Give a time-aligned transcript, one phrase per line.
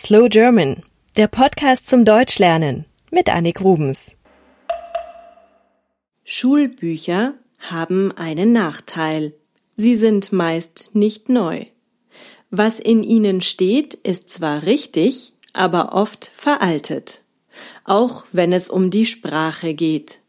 [0.00, 0.82] Slow German,
[1.18, 4.16] der Podcast zum Deutschlernen mit Annik Rubens.
[6.24, 9.34] Schulbücher haben einen Nachteil.
[9.76, 11.66] Sie sind meist nicht neu.
[12.50, 17.22] Was in ihnen steht, ist zwar richtig, aber oft veraltet.
[17.84, 20.20] Auch wenn es um die Sprache geht.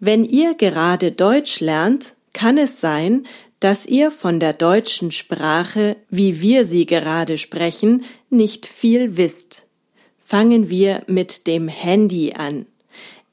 [0.00, 3.24] Wenn ihr gerade Deutsch lernt, kann es sein,
[3.60, 9.64] dass ihr von der deutschen Sprache, wie wir sie gerade sprechen, nicht viel wisst.
[10.18, 12.66] Fangen wir mit dem Handy an.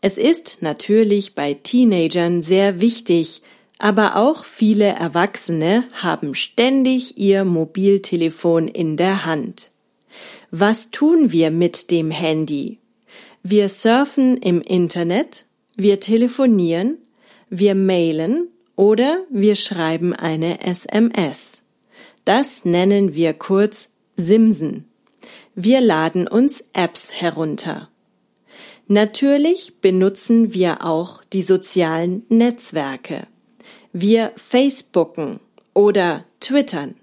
[0.02, 3.42] Es ist natürlich bei Teenagern sehr wichtig,
[3.80, 9.70] aber auch viele Erwachsene haben ständig ihr Mobiltelefon in der Hand.
[10.52, 12.80] Was tun wir mit dem Handy?
[13.44, 16.98] Wir surfen im Internet, wir telefonieren,
[17.50, 21.64] wir mailen oder wir schreiben eine SMS.
[22.24, 24.86] Das nennen wir kurz Simsen.
[25.56, 27.90] Wir laden uns Apps herunter.
[28.88, 33.28] Natürlich benutzen wir auch die sozialen Netzwerke.
[33.92, 35.42] Wir Facebooken
[35.74, 36.96] oder Twittern.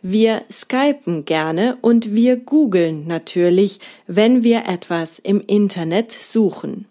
[0.00, 6.86] Wir skypen gerne und wir googeln natürlich, wenn wir etwas im Internet suchen.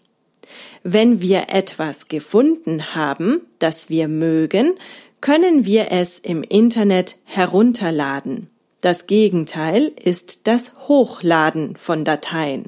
[0.83, 4.73] Wenn wir etwas gefunden haben, das wir mögen,
[5.21, 8.49] können wir es im Internet herunterladen.
[8.81, 12.65] Das Gegenteil ist das Hochladen von Dateien.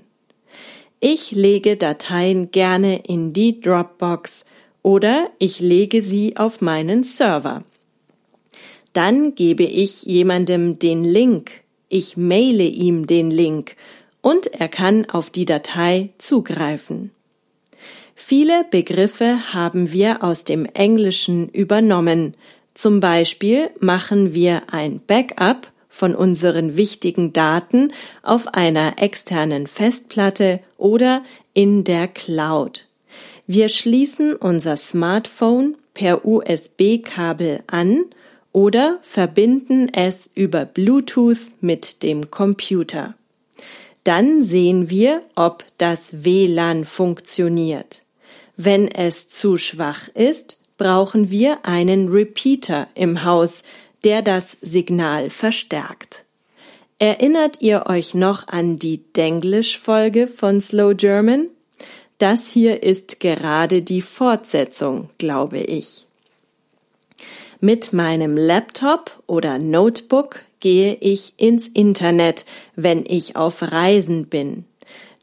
[0.99, 4.45] Ich lege Dateien gerne in die Dropbox
[4.81, 7.63] oder ich lege sie auf meinen Server.
[8.93, 11.51] Dann gebe ich jemandem den Link,
[11.87, 13.75] ich maile ihm den Link
[14.21, 17.11] und er kann auf die Datei zugreifen.
[18.21, 22.35] Viele Begriffe haben wir aus dem Englischen übernommen.
[22.75, 31.23] Zum Beispiel machen wir ein Backup von unseren wichtigen Daten auf einer externen Festplatte oder
[31.53, 32.85] in der Cloud.
[33.47, 38.03] Wir schließen unser Smartphone per USB-Kabel an
[38.51, 43.15] oder verbinden es über Bluetooth mit dem Computer.
[44.03, 47.98] Dann sehen wir, ob das WLAN funktioniert.
[48.61, 53.63] Wenn es zu schwach ist, brauchen wir einen Repeater im Haus,
[54.03, 56.25] der das Signal verstärkt.
[56.97, 61.47] Erinnert ihr euch noch an die Denglisch-Folge von Slow German?
[62.17, 66.05] Das hier ist gerade die Fortsetzung, glaube ich.
[67.61, 72.43] Mit meinem Laptop oder Notebook gehe ich ins Internet,
[72.75, 74.65] wenn ich auf Reisen bin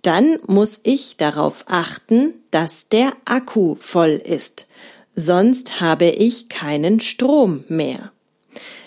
[0.07, 4.69] dann muss ich darauf achten, dass der Akku voll ist,
[5.17, 8.13] sonst habe ich keinen Strom mehr.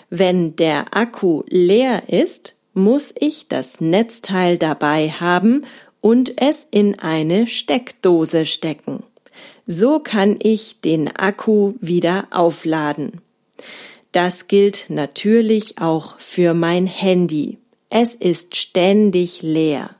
[0.08, 5.66] Wenn der Akku leer ist, muss ich das Netzteil dabei haben
[6.00, 9.02] und es in eine Steckdose stecken.
[9.66, 13.20] So kann ich den Akku wieder aufladen.
[14.12, 17.58] Das gilt natürlich auch für mein Handy.
[17.90, 19.90] Es ist ständig leer.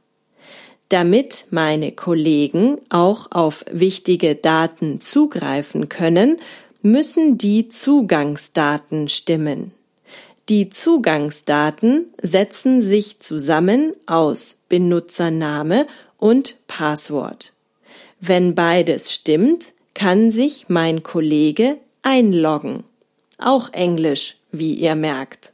[0.90, 6.38] Damit meine Kollegen auch auf wichtige Daten zugreifen können,
[6.82, 9.72] müssen die Zugangsdaten stimmen.
[10.48, 15.86] Die Zugangsdaten setzen sich zusammen aus Benutzername
[16.18, 17.52] und Passwort.
[18.18, 22.82] Wenn beides stimmt, kann sich mein Kollege einloggen.
[23.38, 25.52] Auch Englisch, wie ihr merkt.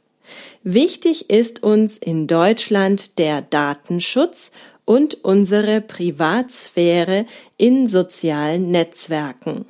[0.63, 4.51] Wichtig ist uns in Deutschland der Datenschutz
[4.87, 7.25] und unsere Privatsphäre
[7.57, 9.65] in sozialen Netzwerken.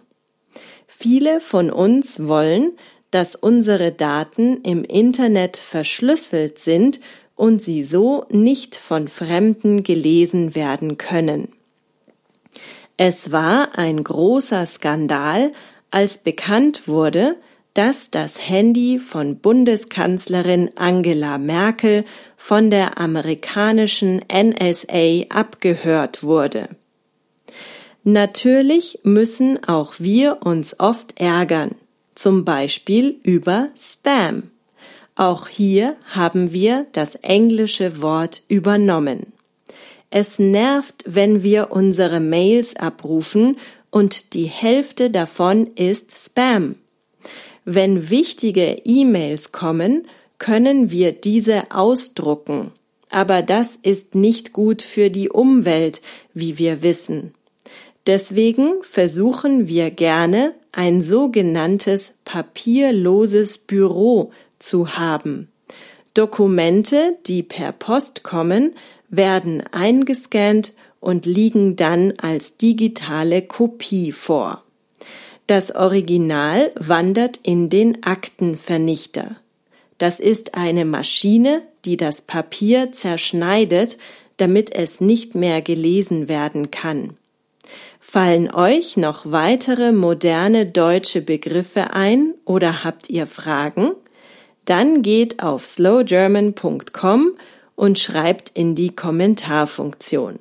[0.85, 2.73] Viele von uns wollen,
[3.09, 6.99] dass unsere Daten im Internet verschlüsselt sind
[7.35, 11.51] und sie so nicht von Fremden gelesen werden können.
[12.95, 15.51] Es war ein großer Skandal,
[15.89, 17.37] als bekannt wurde,
[17.77, 26.69] dass das Handy von Bundeskanzlerin Angela Merkel von der amerikanischen NSA abgehört wurde.
[28.03, 31.75] Natürlich müssen auch wir uns oft ärgern,
[32.15, 34.49] zum Beispiel über Spam.
[35.15, 39.33] Auch hier haben wir das englische Wort übernommen.
[40.09, 43.57] Es nervt, wenn wir unsere Mails abrufen
[43.91, 46.75] und die Hälfte davon ist Spam.
[47.69, 52.71] Wenn wichtige E-Mails kommen, können wir diese ausdrucken.
[53.09, 56.01] Aber das ist nicht gut für die Umwelt,
[56.33, 57.33] wie wir wissen.
[58.05, 65.49] Deswegen versuchen wir gerne ein sogenanntes papierloses Büro zu haben.
[66.13, 68.75] Dokumente, die per Post kommen,
[69.09, 74.63] werden eingescannt und liegen dann als digitale Kopie vor.
[75.47, 79.37] Das Original wandert in den Aktenvernichter.
[79.97, 83.97] Das ist eine Maschine, die das Papier zerschneidet,
[84.35, 87.15] damit es nicht mehr gelesen werden kann.
[88.01, 93.91] Fallen euch noch weitere moderne deutsche Begriffe ein oder habt ihr Fragen?
[94.65, 97.31] Dann geht auf slowgerman.com
[97.75, 100.39] und schreibt in die Kommentarfunktion.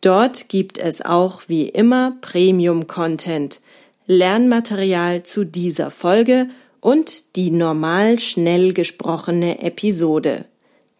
[0.00, 3.60] Dort gibt es auch wie immer Premium-Content,
[4.06, 6.48] Lernmaterial zu dieser Folge
[6.80, 10.44] und die normal schnell gesprochene Episode.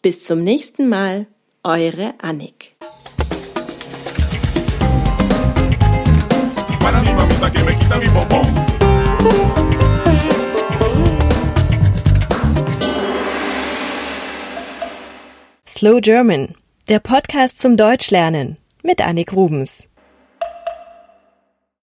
[0.01, 1.27] Bis zum nächsten Mal,
[1.63, 2.77] eure Annik.
[15.69, 16.55] Slow German,
[16.89, 19.89] der Podcast zum Deutschlernen mit Annik Rubens.